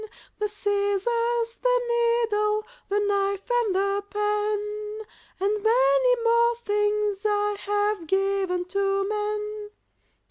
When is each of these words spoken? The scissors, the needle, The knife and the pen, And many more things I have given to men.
The 0.39 0.47
scissors, 0.47 1.57
the 1.61 1.81
needle, 1.91 2.65
The 2.89 2.97
knife 3.07 3.47
and 3.51 3.75
the 3.75 4.03
pen, 4.09 5.01
And 5.39 5.61
many 5.63 6.23
more 6.23 6.55
things 6.55 7.21
I 7.23 7.57
have 7.67 8.07
given 8.07 8.65
to 8.69 9.07
men. 9.07 9.69